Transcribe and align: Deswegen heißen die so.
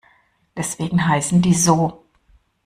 Deswegen 0.57 1.07
heißen 1.07 1.43
die 1.43 1.53
so. 1.53 2.03